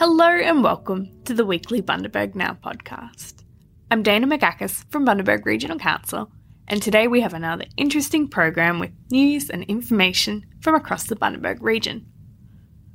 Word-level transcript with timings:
Hello 0.00 0.24
and 0.24 0.64
welcome 0.64 1.10
to 1.26 1.34
the 1.34 1.44
weekly 1.44 1.82
Bundaberg 1.82 2.34
Now 2.34 2.54
podcast. 2.54 3.44
I'm 3.90 4.02
Dana 4.02 4.26
McGacus 4.26 4.90
from 4.90 5.04
Bundaberg 5.04 5.44
Regional 5.44 5.78
Council, 5.78 6.32
and 6.66 6.82
today 6.82 7.06
we 7.06 7.20
have 7.20 7.34
another 7.34 7.66
interesting 7.76 8.26
program 8.26 8.78
with 8.78 8.92
news 9.10 9.50
and 9.50 9.62
information 9.64 10.46
from 10.62 10.74
across 10.74 11.04
the 11.04 11.16
Bundaberg 11.16 11.58
region. 11.60 12.06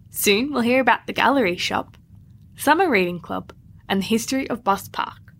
Soon 0.09 0.51
we'll 0.51 0.63
hear 0.63 0.81
about 0.81 1.05
the 1.05 1.13
gallery 1.13 1.57
shop, 1.57 1.95
summer 2.57 2.89
reading 2.89 3.19
club, 3.19 3.53
and 3.87 4.01
the 4.01 4.07
history 4.07 4.49
of 4.49 4.63
Buss 4.63 4.89
Park. 4.89 5.31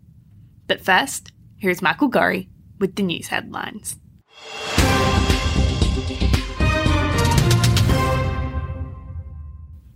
But 0.67 0.85
first, 0.85 1.31
here's 1.57 1.81
Michael 1.81 2.09
Gorry 2.09 2.47
with 2.77 2.95
the 2.95 3.01
news 3.01 3.29
headlines. 3.29 3.97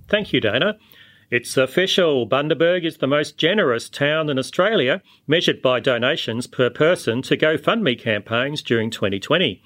Thank 0.09 0.33
you, 0.33 0.41
Dana. 0.41 0.79
It's 1.31 1.57
official. 1.57 2.27
Bundaberg 2.27 2.83
is 2.83 2.97
the 2.97 3.05
most 3.05 3.37
generous 3.37 3.87
town 3.87 4.29
in 4.29 4.39
Australia, 4.39 5.03
measured 5.27 5.61
by 5.61 5.79
donations 5.79 6.47
per 6.47 6.71
person 6.71 7.21
to 7.23 7.37
GoFundMe 7.37 7.99
campaigns 7.99 8.63
during 8.63 8.89
2020. 8.89 9.61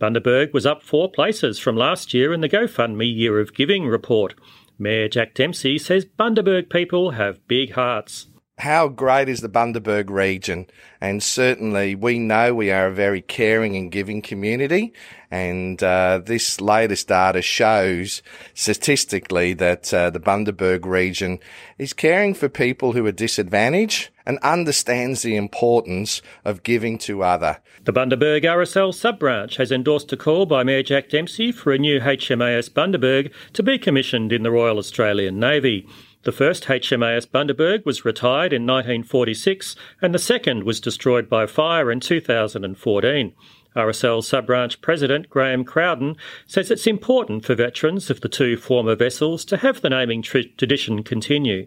Bundaberg 0.00 0.52
was 0.52 0.66
up 0.66 0.82
four 0.82 1.08
places 1.08 1.60
from 1.60 1.76
last 1.76 2.14
year 2.14 2.32
in 2.32 2.40
the 2.40 2.48
GoFundMe 2.48 3.14
Year 3.14 3.38
of 3.38 3.54
Giving 3.54 3.86
report. 3.86 4.34
Mayor 4.76 5.08
Jack 5.08 5.34
Dempsey 5.34 5.78
says 5.78 6.04
Bundaberg 6.04 6.68
people 6.68 7.12
have 7.12 7.46
big 7.46 7.74
hearts 7.74 8.26
how 8.58 8.86
great 8.88 9.28
is 9.28 9.40
the 9.40 9.48
Bundaberg 9.48 10.10
region? 10.10 10.66
And 11.00 11.22
certainly 11.22 11.94
we 11.94 12.18
know 12.18 12.54
we 12.54 12.70
are 12.70 12.86
a 12.86 12.94
very 12.94 13.20
caring 13.20 13.76
and 13.76 13.90
giving 13.90 14.22
community. 14.22 14.92
And 15.30 15.82
uh, 15.82 16.20
this 16.24 16.60
latest 16.60 17.08
data 17.08 17.42
shows 17.42 18.22
statistically 18.54 19.54
that 19.54 19.92
uh, 19.92 20.10
the 20.10 20.20
Bundaberg 20.20 20.86
region 20.86 21.40
is 21.78 21.92
caring 21.92 22.32
for 22.34 22.48
people 22.48 22.92
who 22.92 23.04
are 23.06 23.12
disadvantaged 23.12 24.10
and 24.24 24.38
understands 24.38 25.22
the 25.22 25.36
importance 25.36 26.22
of 26.44 26.62
giving 26.62 26.96
to 26.98 27.24
other. 27.24 27.58
The 27.84 27.92
Bundaberg 27.92 28.44
RSL 28.44 28.94
sub 28.94 29.18
branch 29.18 29.56
has 29.56 29.72
endorsed 29.72 30.12
a 30.12 30.16
call 30.16 30.46
by 30.46 30.62
Mayor 30.62 30.82
Jack 30.82 31.10
Dempsey 31.10 31.50
for 31.52 31.72
a 31.72 31.78
new 31.78 32.00
HMAS 32.00 32.70
Bundaberg 32.70 33.32
to 33.52 33.62
be 33.62 33.78
commissioned 33.78 34.32
in 34.32 34.44
the 34.44 34.52
Royal 34.52 34.78
Australian 34.78 35.40
Navy. 35.40 35.86
The 36.24 36.32
first 36.32 36.64
HMAS 36.64 37.26
Bundaberg 37.26 37.84
was 37.84 38.06
retired 38.06 38.54
in 38.54 38.62
1946 38.62 39.76
and 40.00 40.14
the 40.14 40.18
second 40.18 40.64
was 40.64 40.80
destroyed 40.80 41.28
by 41.28 41.44
fire 41.44 41.92
in 41.92 42.00
2014. 42.00 43.34
RSL 43.76 44.24
sub-branch 44.24 44.80
president 44.80 45.28
Graham 45.28 45.64
Crowden 45.64 46.16
says 46.46 46.70
it's 46.70 46.86
important 46.86 47.44
for 47.44 47.54
veterans 47.54 48.08
of 48.08 48.22
the 48.22 48.30
two 48.30 48.56
former 48.56 48.94
vessels 48.94 49.44
to 49.44 49.58
have 49.58 49.82
the 49.82 49.90
naming 49.90 50.22
tradition 50.22 51.02
continue. 51.02 51.66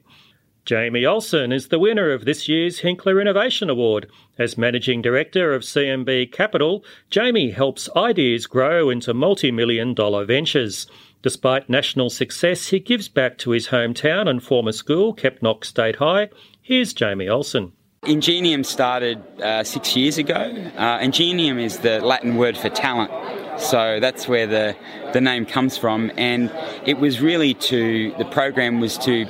Jamie 0.66 1.06
Olson 1.06 1.52
is 1.52 1.68
the 1.68 1.80
winner 1.80 2.12
of 2.12 2.26
this 2.26 2.50
year's 2.50 2.82
Hinkler 2.82 3.22
Innovation 3.22 3.70
Award. 3.70 4.10
As 4.38 4.58
Managing 4.58 5.02
Director 5.02 5.54
of 5.54 5.62
CMB 5.62 6.34
Capital, 6.34 6.84
Jamie 7.10 7.52
helps 7.52 7.90
ideas 7.96 8.48
grow 8.48 8.90
into 8.90 9.14
multi 9.14 9.50
million 9.50 9.94
dollar 9.94 10.26
ventures. 10.26 10.88
Despite 11.22 11.70
national 11.70 12.10
success, 12.10 12.68
he 12.68 12.80
gives 12.80 13.08
back 13.08 13.38
to 13.40 13.52
his 13.52 13.68
hometown 13.70 14.30
and 14.30 14.42
former 14.42 14.72
school, 14.72 15.16
Kepnock 15.16 15.66
State 15.66 15.98
High. 15.98 16.30
Here's 16.62 16.94
Jamie 16.94 17.28
Olson. 17.28 17.74
Ingenium 18.04 18.64
started 18.64 19.24
uh, 19.42 19.64
six 19.64 19.96
years 19.96 20.18
ago. 20.18 20.36
Uh, 20.78 21.00
ingenium 21.02 21.58
is 21.58 21.80
the 21.80 22.00
Latin 22.00 22.36
word 22.36 22.56
for 22.56 22.70
talent. 22.70 23.12
So 23.60 24.00
that's 24.00 24.28
where 24.28 24.46
the, 24.46 24.76
the 25.14 25.20
name 25.20 25.46
comes 25.46 25.78
from. 25.78 26.12
And 26.16 26.52
it 26.86 27.00
was 27.00 27.20
really 27.20 27.56
to, 27.56 28.14
the 28.18 28.26
program 28.26 28.80
was 28.80 28.98
to 29.00 29.26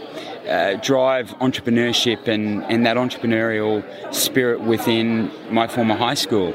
uh, 0.48 0.76
drive 0.76 1.30
entrepreneurship 1.40 2.28
and, 2.28 2.64
and 2.66 2.86
that 2.86 2.98
entrepreneurial 2.98 3.84
spirit 4.14 4.62
within 4.62 5.32
my 5.50 5.68
former 5.68 5.96
high 5.96 6.14
school. 6.14 6.54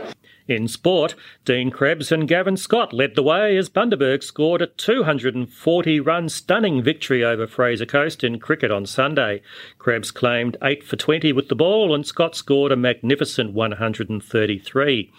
In 0.48 0.66
sport, 0.66 1.14
Dean 1.44 1.70
Krebs 1.70 2.10
and 2.10 2.26
Gavin 2.26 2.56
Scott 2.56 2.92
led 2.92 3.14
the 3.14 3.22
way 3.22 3.56
as 3.56 3.69
Bundaberg 3.69 4.22
scored 4.25 4.60
a 4.60 4.66
240 4.66 6.00
run 6.00 6.28
stunning 6.28 6.82
victory 6.82 7.25
over 7.25 7.47
Fraser 7.47 7.86
Coast 7.86 8.25
in 8.25 8.41
cricket 8.41 8.70
on 8.70 8.84
Sunday. 8.84 9.42
Krebs 9.78 10.10
claimed 10.10 10.56
8 10.62 10.82
for 10.82 10.97
20 10.97 11.32
with 11.32 11.48
the 11.48 11.54
ball 11.54 11.94
and 11.94 12.04
Scott 12.04 12.34
scored 12.34 12.72
a 12.72 12.76
magnificent 12.76 13.52
133. 13.52 15.12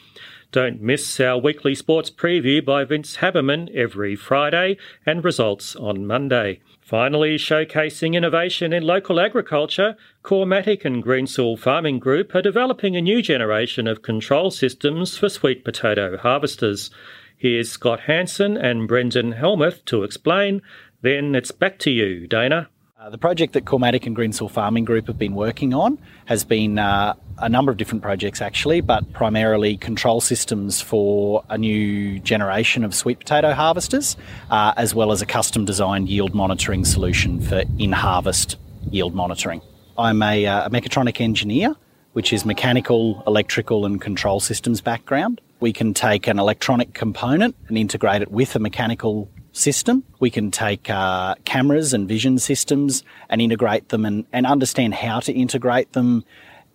Don't 0.51 0.81
miss 0.81 1.19
our 1.19 1.39
weekly 1.39 1.73
sports 1.73 2.11
preview 2.11 2.63
by 2.63 2.83
Vince 2.83 3.17
Haberman 3.17 3.73
every 3.73 4.15
Friday 4.15 4.77
and 5.05 5.23
results 5.23 5.75
on 5.75 6.05
Monday. 6.05 6.59
Finally, 6.83 7.37
showcasing 7.37 8.13
innovation 8.13 8.73
in 8.73 8.83
local 8.83 9.17
agriculture, 9.17 9.95
Cormatic 10.21 10.83
and 10.83 11.01
Greensill 11.01 11.57
Farming 11.57 11.97
Group 11.97 12.35
are 12.35 12.41
developing 12.41 12.97
a 12.97 13.01
new 13.01 13.21
generation 13.21 13.87
of 13.87 14.01
control 14.01 14.51
systems 14.51 15.17
for 15.17 15.29
sweet 15.29 15.63
potato 15.63 16.17
harvesters. 16.17 16.91
Here's 17.37 17.71
Scott 17.71 18.01
Hanson 18.01 18.57
and 18.57 18.85
Brendan 18.85 19.31
Helmuth 19.31 19.85
to 19.85 20.03
explain. 20.03 20.61
Then 21.01 21.35
it's 21.35 21.51
back 21.51 21.79
to 21.79 21.89
you, 21.89 22.27
Dana. 22.27 22.69
Uh, 23.03 23.09
the 23.09 23.17
project 23.17 23.51
that 23.51 23.65
Cormatic 23.65 24.05
and 24.05 24.15
Greensill 24.15 24.49
Farming 24.49 24.85
Group 24.85 25.07
have 25.07 25.17
been 25.17 25.35
working 25.35 25.73
on 25.73 25.99
has 26.23 26.45
been 26.45 26.79
uh, 26.79 27.13
a 27.37 27.49
number 27.49 27.69
of 27.69 27.75
different 27.75 28.01
projects 28.01 28.41
actually, 28.41 28.79
but 28.79 29.11
primarily 29.11 29.75
control 29.75 30.21
systems 30.21 30.79
for 30.79 31.43
a 31.49 31.57
new 31.57 32.17
generation 32.19 32.85
of 32.85 32.95
sweet 32.95 33.19
potato 33.19 33.51
harvesters, 33.51 34.15
uh, 34.51 34.73
as 34.77 34.95
well 34.95 35.11
as 35.11 35.21
a 35.21 35.25
custom 35.25 35.65
designed 35.65 36.07
yield 36.07 36.33
monitoring 36.33 36.85
solution 36.85 37.41
for 37.41 37.63
in 37.77 37.91
harvest 37.91 38.55
yield 38.89 39.13
monitoring. 39.13 39.61
I'm 39.97 40.23
a, 40.23 40.45
uh, 40.45 40.67
a 40.67 40.69
mechatronic 40.69 41.19
engineer, 41.19 41.75
which 42.13 42.31
is 42.31 42.45
mechanical, 42.45 43.21
electrical, 43.27 43.85
and 43.85 43.99
control 43.99 44.39
systems 44.39 44.79
background. 44.79 45.41
We 45.59 45.73
can 45.73 45.93
take 45.93 46.27
an 46.27 46.39
electronic 46.39 46.93
component 46.93 47.57
and 47.67 47.77
integrate 47.77 48.21
it 48.21 48.31
with 48.31 48.55
a 48.55 48.59
mechanical 48.59 49.29
system. 49.53 50.03
We 50.19 50.29
can 50.29 50.51
take 50.51 50.89
uh, 50.89 51.35
cameras 51.45 51.93
and 51.93 52.07
vision 52.07 52.39
systems 52.39 53.03
and 53.29 53.41
integrate 53.41 53.89
them 53.89 54.05
and, 54.05 54.25
and 54.33 54.45
understand 54.45 54.95
how 54.95 55.21
to 55.21 55.31
integrate 55.31 55.93
them 55.93 56.25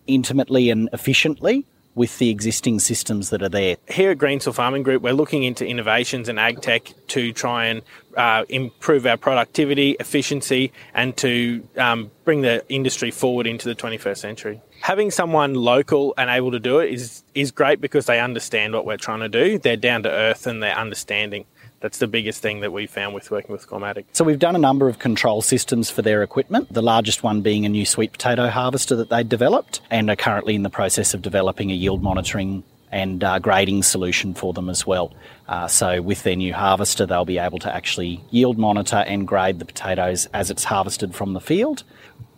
intimately 0.07 0.71
and 0.71 0.89
efficiently 0.93 1.67
with 1.99 2.19
the 2.19 2.31
existing 2.31 2.79
systems 2.79 3.31
that 3.31 3.43
are 3.43 3.49
there. 3.49 3.77
Here 3.89 4.13
at 4.13 4.19
Greensill 4.19 4.55
Farming 4.55 4.85
Group, 4.85 5.03
we're 5.03 5.13
looking 5.13 5.43
into 5.43 5.67
innovations 5.67 6.29
in 6.29 6.39
ag 6.39 6.61
tech 6.61 6.93
to 7.09 7.33
try 7.33 7.67
and 7.67 7.83
uh, 8.17 8.45
improve 8.49 9.05
our 9.05 9.17
productivity, 9.17 9.97
efficiency, 9.99 10.73
and 10.95 11.17
to 11.17 11.67
um, 11.77 12.13
bring 12.25 12.43
the 12.43 12.65
industry 12.69 13.11
forward 13.11 13.49
into 13.49 13.69
the 13.69 13.75
21st 13.75 14.17
century. 14.17 14.61
Having 14.81 15.11
someone 15.11 15.55
local 15.55 16.15
and 16.17 16.31
able 16.31 16.53
to 16.53 16.61
do 16.61 16.79
it 16.79 16.93
is 16.93 17.25
is 17.35 17.51
great 17.51 17.81
because 17.81 18.07
they 18.07 18.21
understand 18.21 18.75
what 18.75 18.87
we're 18.87 18.97
trying 18.97 19.21
to 19.21 19.29
do. 19.29 19.59
They're 19.59 19.77
down 19.77 20.05
to 20.05 20.11
earth 20.11 20.47
and 20.47 20.63
they're 20.63 20.79
understanding 20.79 21.47
that's 21.81 21.99
the 21.99 22.07
biggest 22.07 22.43
thing 22.43 22.61
that 22.61 22.73
we 22.73 22.87
found 22.87 23.15
with 23.15 23.31
working 23.31 23.53
with 23.53 23.69
Cormatic. 23.69 24.05
So 24.13 24.25
we've 24.25 24.39
done 24.39 24.57
a 24.57 24.59
number 24.59 24.89
of 24.89 24.99
control 24.99 25.43
systems 25.43 25.91
for 25.91 26.03
their 26.03 26.23
equipment, 26.23 26.73
the 26.73 26.83
largest 26.83 27.23
one 27.23 27.41
being 27.41 27.65
a 27.65 27.69
new 27.69 27.87
sweet 27.87 28.13
potato 28.13 28.49
harvester 28.49 28.97
that 28.97 29.11
they 29.11 29.23
developed 29.23 29.81
and 29.91 30.11
are 30.11 30.17
currently 30.17 30.55
in 30.55 30.63
the 30.63 30.71
process 30.71 31.15
of 31.15 31.23
developing 31.23 31.71
a 31.71 31.75
yield 31.75 32.03
monitoring 32.03 32.65
and 32.91 33.23
uh, 33.23 33.39
grading 33.39 33.83
solution 33.83 34.35
for 34.35 34.53
them 34.53 34.69
as 34.69 34.87
well. 34.87 35.13
Uh, 35.47 35.69
so 35.69 36.01
with 36.01 36.23
their 36.23 36.37
new 36.37 36.55
harvester, 36.55 37.07
they'll 37.07 37.25
be 37.25 37.39
able 37.39 37.59
to 37.59 37.75
actually 37.75 38.23
yield 38.31 38.59
monitor 38.59 39.05
and 39.07 39.29
grade 39.29 39.59
the 39.59 39.65
potatoes 39.65 40.27
as 40.33 40.51
it's 40.51 40.65
harvested 40.65 41.15
from 41.15 41.35
the 41.35 41.41
field. 41.41 41.85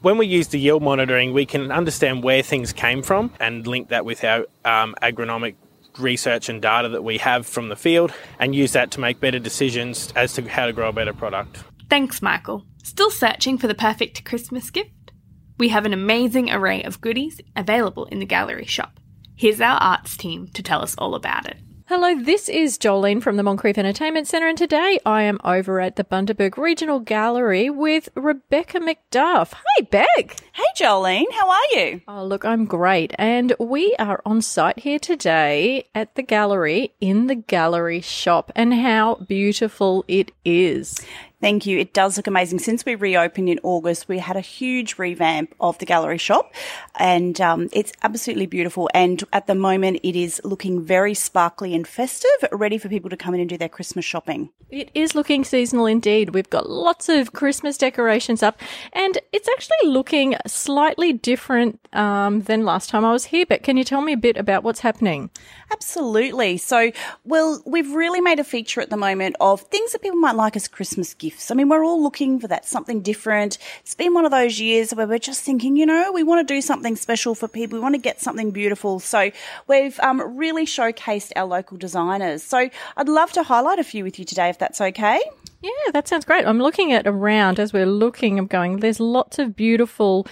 When 0.03 0.17
we 0.19 0.27
use 0.27 0.49
the 0.49 0.59
yield 0.59 0.83
monitoring, 0.83 1.33
we 1.33 1.47
can 1.47 1.71
understand 1.71 2.25
where 2.25 2.43
things 2.43 2.73
came 2.73 3.03
from 3.03 3.33
and 3.39 3.67
link 3.67 3.89
that 3.91 4.05
with 4.05 4.25
our 4.25 4.47
um, 4.65 4.95
agronomic 5.03 5.55
research 5.99 6.49
and 6.49 6.63
data 6.63 6.89
that 6.91 7.05
we 7.05 7.19
have 7.19 7.47
from 7.47 7.69
the 7.69 7.77
field 7.77 8.13
and 8.39 8.55
use 8.55 8.73
that 8.73 8.91
to 8.93 9.01
make 9.01 9.21
better 9.21 9.39
decisions 9.39 10.13
as 10.17 10.33
to 10.35 10.49
how 10.49 10.67
to 10.67 10.73
grow 10.73 10.89
a 10.89 10.93
better 10.93 11.13
product. 11.13 11.63
Thanks, 11.89 12.23
Michael. 12.23 12.65
Still 12.83 13.11
searching 13.11 13.59
for 13.59 13.67
the 13.67 13.75
perfect 13.75 14.25
Christmas 14.25 14.71
gift? 14.71 15.13
We 15.59 15.69
have 15.69 15.85
an 15.85 15.93
amazing 15.93 16.51
array 16.51 16.83
of 16.83 17.01
goodies 17.01 17.41
available 17.55 18.07
in 18.07 18.19
the 18.19 18.27
gallery 18.27 18.65
shop. 18.65 18.99
Here's 19.37 19.61
our 19.61 19.79
arts 19.79 20.17
team 20.17 20.49
to 20.55 20.63
tell 20.63 20.83
us 20.83 20.95
all 20.97 21.15
about 21.15 21.47
it. 21.47 21.59
Hello, 21.91 22.15
this 22.15 22.49
is 22.49 22.79
Jolene 22.79 23.21
from 23.21 23.35
the 23.35 23.43
Moncrieff 23.43 23.77
Entertainment 23.77 24.29
Centre, 24.29 24.47
and 24.47 24.57
today 24.57 25.01
I 25.05 25.23
am 25.23 25.41
over 25.43 25.81
at 25.81 25.97
the 25.97 26.05
Bundaberg 26.05 26.57
Regional 26.57 27.01
Gallery 27.01 27.69
with 27.69 28.11
Rebecca 28.15 28.79
McDuff. 28.79 29.55
Hey, 29.77 29.89
Beck. 29.91 30.37
Hey, 30.53 30.63
Jolene. 30.77 31.25
How 31.33 31.51
are 31.51 31.67
you? 31.73 32.01
Oh, 32.07 32.25
look, 32.25 32.45
I'm 32.45 32.65
great. 32.65 33.13
And 33.19 33.55
we 33.59 33.97
are 33.99 34.23
on 34.25 34.41
site 34.41 34.79
here 34.79 35.01
today 35.01 35.89
at 35.93 36.15
the 36.15 36.23
gallery 36.23 36.95
in 37.01 37.27
the 37.27 37.35
gallery 37.35 38.01
shop, 38.01 38.53
and 38.55 38.73
how 38.73 39.17
beautiful 39.17 40.05
it 40.07 40.31
is. 40.45 41.05
Thank 41.41 41.65
you. 41.65 41.79
It 41.79 41.95
does 41.95 42.19
look 42.19 42.27
amazing. 42.27 42.59
Since 42.59 42.85
we 42.85 42.97
reopened 42.97 43.49
in 43.49 43.61
August, 43.63 44.09
we 44.09 44.19
had 44.19 44.37
a 44.37 44.43
huge 44.43 44.99
revamp 44.99 45.55
of 45.59 45.79
the 45.79 45.87
gallery 45.87 46.19
shop 46.19 46.53
and 46.99 47.41
um, 47.41 47.71
it's 47.73 47.93
absolutely 48.03 48.45
beautiful. 48.45 48.91
And 48.93 49.25
at 49.33 49.47
the 49.47 49.55
moment, 49.55 50.01
it 50.03 50.17
is 50.17 50.43
looking 50.45 50.85
very 50.85 51.15
sparkly 51.15 51.75
and 51.75 51.89
festive, 51.89 52.31
ready 52.53 52.77
for 52.77 52.91
people 52.91 53.09
to 53.09 53.17
come 53.17 53.33
in 53.33 53.41
and 53.41 53.49
do 53.49 53.57
their 53.57 53.71
Christmas 53.71 54.05
shopping. 54.05 54.51
It 54.69 54.91
is 54.95 55.15
looking 55.15 55.43
seasonal 55.43 55.87
indeed. 55.87 56.35
We've 56.35 56.51
got 56.51 56.69
lots 56.69 57.09
of 57.09 57.33
Christmas 57.33 57.79
decorations 57.79 58.43
up 58.43 58.61
and 58.93 59.19
it's 59.33 59.49
actually 59.49 59.89
looking 59.89 60.37
slightly 60.47 61.15
different 61.15 61.81
um, 61.95 62.43
than 62.43 62.67
last 62.67 62.91
time 62.91 63.05
I 63.05 63.13
was 63.13 63.25
here. 63.25 63.47
But 63.47 63.63
can 63.63 63.79
you 63.79 63.85
tell 63.85 64.03
me 64.03 64.13
a 64.13 64.19
bit 64.19 64.37
about 64.37 64.63
what's 64.63 64.81
happening? 64.81 65.31
Absolutely. 65.73 66.59
So, 66.59 66.93
well, 67.25 67.63
we've 67.65 67.93
really 67.93 68.21
made 68.21 68.39
a 68.39 68.45
feature 68.45 68.83
at 68.83 68.91
the 68.91 68.97
moment 68.99 69.37
of 69.41 69.63
things 69.63 69.93
that 69.93 70.03
people 70.03 70.19
might 70.19 70.37
like 70.37 70.55
as 70.55 70.69
Christmas 70.69 71.15
gifts. 71.15 71.30
I 71.51 71.55
mean, 71.55 71.69
we're 71.69 71.85
all 71.85 72.03
looking 72.03 72.39
for 72.39 72.49
that 72.49 72.67
something 72.67 73.03
different. 73.03 73.59
It's 73.81 73.95
been 73.95 74.15
one 74.15 74.25
of 74.25 74.31
those 74.31 74.61
years 74.61 74.93
where 74.93 75.07
we're 75.07 75.19
just 75.19 75.43
thinking, 75.43 75.77
you 75.77 75.87
know, 75.87 76.13
we 76.13 76.23
want 76.23 76.47
to 76.47 76.55
do 76.55 76.61
something 76.61 76.97
special 76.97 77.35
for 77.35 77.49
people. 77.49 77.79
We 77.79 77.83
want 77.83 77.95
to 77.95 78.01
get 78.01 78.21
something 78.21 78.51
beautiful. 78.51 79.01
So 79.01 79.31
we've 79.67 79.99
um, 80.01 80.37
really 80.37 80.67
showcased 80.67 81.33
our 81.37 81.47
local 81.47 81.77
designers. 81.77 82.43
So 82.43 82.71
I'd 82.97 83.09
love 83.09 83.33
to 83.33 83.43
highlight 83.43 83.79
a 83.79 83.85
few 83.85 84.05
with 84.05 84.19
you 84.19 84.25
today, 84.25 84.49
if 84.49 84.59
that's 84.59 84.81
okay. 84.81 85.21
Yeah, 85.63 85.71
that 85.93 86.09
sounds 86.09 86.25
great. 86.25 86.47
I'm 86.47 86.59
looking 86.59 86.93
at 86.93 87.07
around 87.07 87.61
as 87.61 87.73
we're 87.73 87.87
looking, 87.87 88.39
I'm 88.39 88.47
going, 88.47 88.79
there's 88.79 88.99
lots 88.99 89.39
of 89.39 89.55
beautiful 89.55 90.27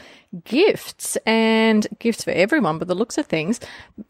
gifts 0.45 1.17
and 1.27 1.87
gifts 1.99 2.25
for 2.25 2.31
everyone, 2.31 2.79
but 2.79 2.89
the 2.89 2.95
looks 2.95 3.19
of 3.19 3.27
things 3.27 3.61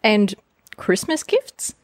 and 0.03 0.35
Christmas 0.77 1.25
gifts 1.25 1.75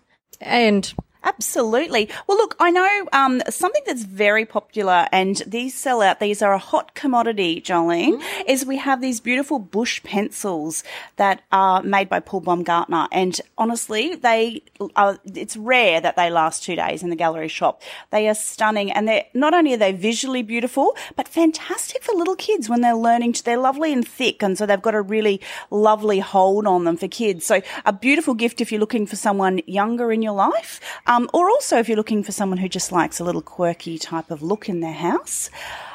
and 0.41 0.95
Absolutely. 1.25 2.11
Well, 2.26 2.37
look, 2.37 2.55
I 2.61 2.71
know 2.71 3.09
um, 3.12 3.43
something 3.49 3.82
that's 3.87 4.05
very 4.05 4.44
popular, 4.44 5.09
and 5.11 5.43
these 5.47 5.75
sell 5.75 6.03
out. 6.03 6.21
These 6.21 6.43
are 6.43 6.53
a 6.53 6.59
hot 6.59 6.94
commodity, 6.94 7.62
Jolene. 7.62 8.21
Mm. 8.21 8.44
Is 8.47 8.67
we 8.67 8.76
have 8.76 9.00
these 9.00 9.21
beautiful 9.21 9.59
bush 9.59 10.03
pencils 10.03 10.85
that 11.17 11.43
are 11.50 11.82
made 11.82 12.11
by 12.11 12.21
Paul 12.21 12.41
Baumgartner, 12.41 13.09
and 13.11 13.41
honestly, 13.56 14.15
they 14.17 14.62
are. 14.97 15.19
It's 15.35 15.56
rare 15.56 16.00
that 16.00 16.17
they 16.17 16.31
last 16.31 16.62
two 16.62 16.76
days 16.76 17.03
in 17.03 17.09
the 17.09 17.17
gallery 17.17 17.49
shop. 17.49 17.81
They 18.11 18.29
are 18.29 18.35
stunning, 18.35 18.93
and 18.93 19.09
they're 19.09 19.25
not 19.32 19.55
only 19.55 19.73
are 19.73 19.79
they 19.79 19.93
visually 19.93 20.43
beautiful, 20.43 20.94
but 21.17 21.27
fantastic 21.27 22.03
for 22.03 22.15
little 22.15 22.37
kids 22.37 22.69
when 22.69 22.82
they're 22.82 22.94
learning. 22.94 23.32
To, 23.35 23.44
they're 23.44 23.56
lovely 23.56 23.94
and 23.94 24.06
thick, 24.06 24.43
and 24.43 24.59
so 24.59 24.67
they've 24.67 24.82
got 24.82 24.94
a 24.94 25.00
really 25.00 25.41
lovely 25.70 26.20
hold 26.20 26.67
on 26.67 26.85
them 26.85 26.99
for 26.99 27.09
kids. 27.09 27.47
So 27.47 27.62
a 27.87 27.94
beautiful 27.94 28.35
gift 28.35 28.61
if 28.61 28.70
you're 28.70 28.81
looking 28.81 29.06
for 29.06 29.17
someone 29.17 29.62
younger 29.67 30.12
in 30.12 30.20
your 30.20 30.35
life. 30.35 30.81
Um, 31.06 31.13
Um, 31.14 31.31
or 31.32 31.49
also 31.49 31.78
if 31.78 31.88
you're 31.88 31.96
looking 31.96 32.25
for 32.25 32.32
someone 32.32 32.58
who 32.58 32.69
just 32.69 32.90
likes 32.90 33.20
a 33.20 33.25
little 33.25 33.40
quirky 33.40 33.99
type 33.99 34.32
of 34.32 34.43
look 34.43 34.69
in 34.69 34.81
their 34.81 34.93
house. 34.93 35.49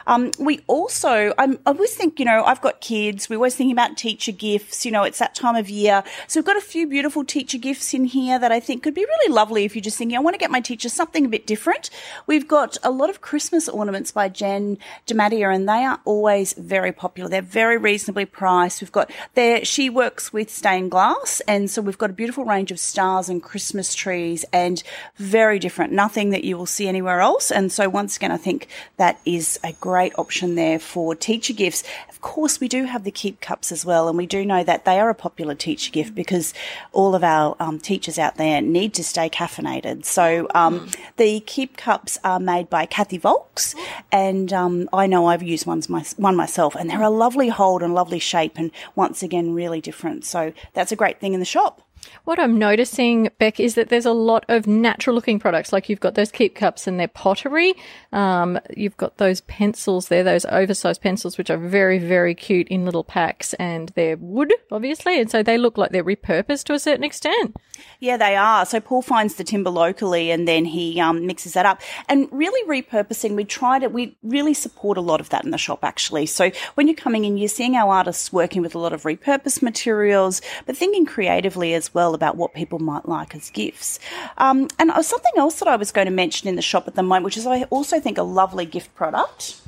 Um, 0.09 0.31
we 0.39 0.61
also, 0.65 1.35
I'm, 1.37 1.59
i 1.67 1.69
always 1.69 1.93
think, 1.93 2.17
you 2.17 2.25
know, 2.25 2.43
I've 2.43 2.61
got 2.61 2.81
kids. 2.81 3.29
We're 3.29 3.35
always 3.35 3.55
thinking 3.55 3.73
about 3.73 3.95
teacher 3.95 4.31
gifts. 4.31 4.83
You 4.83 4.91
know, 4.91 5.03
it's 5.03 5.19
that 5.19 5.35
time 5.35 5.55
of 5.55 5.69
year. 5.69 6.03
So 6.27 6.39
we've 6.39 6.47
got 6.47 6.57
a 6.57 6.61
few 6.61 6.87
beautiful 6.87 7.23
teacher 7.23 7.59
gifts 7.59 7.93
in 7.93 8.05
here 8.05 8.39
that 8.39 8.51
I 8.51 8.59
think 8.59 8.81
could 8.81 8.95
be 8.95 9.05
really 9.05 9.31
lovely 9.31 9.65
if 9.65 9.75
you're 9.75 9.83
just 9.83 9.99
thinking, 9.99 10.17
I 10.17 10.21
want 10.21 10.33
to 10.33 10.39
get 10.39 10.49
my 10.49 10.61
teacher 10.61 10.89
something 10.89 11.27
a 11.27 11.29
bit 11.29 11.45
different. 11.45 11.91
We've 12.25 12.47
got 12.47 12.75
a 12.81 12.89
lot 12.89 13.11
of 13.11 13.21
Christmas 13.21 13.69
ornaments 13.69 14.11
by 14.11 14.29
Jen 14.29 14.79
DeMattia 15.05 15.53
and 15.53 15.69
they 15.69 15.83
are 15.83 15.99
always 16.05 16.53
very 16.53 16.91
popular. 16.91 17.29
They're 17.29 17.43
very 17.43 17.77
reasonably 17.77 18.25
priced. 18.25 18.81
We've 18.81 18.91
got 18.91 19.11
there, 19.35 19.63
she 19.63 19.91
works 19.91 20.33
with 20.33 20.49
stained 20.49 20.89
glass. 20.89 21.39
And 21.47 21.69
so 21.69 21.83
we've 21.83 21.99
got 21.99 22.09
a 22.09 22.13
beautiful 22.13 22.45
range 22.45 22.71
of 22.71 22.79
stars 22.79 23.29
and 23.29 23.43
Christmas 23.43 23.93
trees 23.93 24.43
and 24.51 24.81
very 25.17 25.59
different. 25.59 25.93
Nothing 25.93 26.31
that 26.31 26.43
you 26.43 26.57
will 26.57 26.65
see 26.65 26.87
anywhere 26.87 27.19
else. 27.19 27.51
And 27.51 27.71
so 27.71 27.87
once 27.87 28.17
again, 28.17 28.31
I 28.31 28.37
think 28.37 28.67
that 28.97 29.19
is 29.23 29.59
a 29.63 29.73
great 29.73 29.98
great 29.99 30.17
option 30.17 30.55
there 30.55 30.79
for 30.79 31.13
teacher 31.13 31.51
gifts. 31.51 31.83
Of 32.07 32.21
course, 32.21 32.61
we 32.61 32.69
do 32.69 32.85
have 32.85 33.03
the 33.03 33.11
keep 33.11 33.41
cups 33.41 33.69
as 33.69 33.85
well, 33.85 34.07
and 34.07 34.17
we 34.17 34.25
do 34.25 34.45
know 34.45 34.63
that 34.63 34.85
they 34.85 34.97
are 34.97 35.09
a 35.09 35.13
popular 35.13 35.55
teacher 35.55 35.91
gift 35.91 36.15
because 36.15 36.53
all 36.93 37.15
of 37.15 37.23
our 37.23 37.57
um, 37.59 37.79
teachers 37.79 38.17
out 38.17 38.37
there 38.37 38.61
need 38.61 38.93
to 38.93 39.03
stay 39.03 39.29
caffeinated. 39.29 40.05
So 40.05 40.47
um, 40.55 40.79
mm. 40.79 40.95
the 41.17 41.41
keep 41.41 41.75
cups 41.75 42.17
are 42.23 42.39
made 42.39 42.69
by 42.69 42.85
Kathy 42.85 43.17
Volks, 43.17 43.75
and 44.09 44.53
um, 44.53 44.87
I 44.93 45.05
know 45.05 45.25
I've 45.25 45.43
used 45.43 45.65
one's 45.65 45.89
my, 45.89 46.05
one 46.15 46.37
myself, 46.37 46.75
and 46.75 46.89
they're 46.89 47.01
a 47.01 47.09
lovely 47.09 47.49
hold 47.49 47.83
and 47.83 47.93
lovely 47.93 48.19
shape, 48.19 48.53
and 48.55 48.71
once 48.95 49.21
again, 49.21 49.53
really 49.53 49.81
different. 49.81 50.23
So 50.23 50.53
that's 50.71 50.93
a 50.93 50.95
great 50.95 51.19
thing 51.19 51.33
in 51.33 51.41
the 51.41 51.45
shop. 51.45 51.81
What 52.23 52.39
I'm 52.39 52.57
noticing, 52.57 53.29
Beck, 53.39 53.59
is 53.59 53.75
that 53.75 53.89
there's 53.89 54.05
a 54.05 54.11
lot 54.11 54.45
of 54.47 54.67
natural 54.67 55.15
looking 55.15 55.39
products. 55.39 55.73
Like 55.73 55.89
you've 55.89 55.99
got 55.99 56.15
those 56.15 56.31
keep 56.31 56.55
cups 56.55 56.87
and 56.87 56.99
they're 56.99 57.07
pottery. 57.07 57.73
Um, 58.11 58.59
you've 58.75 58.97
got 58.97 59.17
those 59.17 59.41
pencils 59.41 60.07
there, 60.07 60.23
those 60.23 60.45
oversized 60.45 61.01
pencils, 61.01 61.37
which 61.37 61.49
are 61.49 61.57
very, 61.57 61.99
very 61.99 62.35
cute 62.35 62.67
in 62.67 62.85
little 62.85 63.03
packs 63.03 63.53
and 63.55 63.89
they're 63.95 64.17
wood, 64.17 64.53
obviously. 64.71 65.19
And 65.19 65.29
so 65.29 65.43
they 65.43 65.57
look 65.57 65.77
like 65.77 65.91
they're 65.91 66.03
repurposed 66.03 66.65
to 66.65 66.73
a 66.73 66.79
certain 66.79 67.03
extent. 67.03 67.55
Yeah, 67.99 68.17
they 68.17 68.35
are. 68.35 68.65
So 68.65 68.79
Paul 68.79 69.01
finds 69.01 69.35
the 69.35 69.43
timber 69.43 69.69
locally 69.69 70.31
and 70.31 70.47
then 70.47 70.65
he 70.65 70.99
um, 70.99 71.25
mixes 71.25 71.53
that 71.53 71.65
up. 71.65 71.81
And 72.07 72.27
really 72.31 72.81
repurposing, 72.81 73.35
we 73.35 73.45
try 73.45 73.79
to, 73.79 73.87
we 73.87 74.17
really 74.23 74.53
support 74.53 74.97
a 74.97 75.01
lot 75.01 75.19
of 75.19 75.29
that 75.29 75.45
in 75.45 75.51
the 75.51 75.57
shop 75.57 75.83
actually. 75.83 76.25
So 76.25 76.51
when 76.75 76.87
you're 76.87 76.95
coming 76.95 77.25
in, 77.25 77.37
you're 77.37 77.47
seeing 77.49 77.75
our 77.75 77.93
artists 77.93 78.31
working 78.31 78.61
with 78.61 78.75
a 78.75 78.79
lot 78.79 78.93
of 78.93 79.03
repurposed 79.03 79.61
materials, 79.61 80.41
but 80.65 80.77
thinking 80.77 81.05
creatively 81.05 81.73
as 81.73 81.88
well 81.93 82.13
about 82.13 82.37
what 82.37 82.53
people 82.53 82.79
might 82.79 83.07
like 83.07 83.35
as 83.35 83.49
gifts. 83.49 83.99
Um, 84.37 84.67
and 84.77 84.91
uh, 84.91 85.01
something 85.01 85.33
else 85.37 85.59
that 85.59 85.67
I 85.67 85.75
was 85.75 85.91
going 85.91 86.05
to 86.05 86.11
mention 86.11 86.47
in 86.47 86.55
the 86.55 86.61
shop 86.61 86.87
at 86.87 86.95
the 86.95 87.03
moment, 87.03 87.25
which 87.25 87.37
is 87.37 87.45
I 87.45 87.63
also 87.63 87.99
think 87.99 88.17
a 88.17 88.23
lovely 88.23 88.65
gift 88.65 88.93
product 88.95 89.61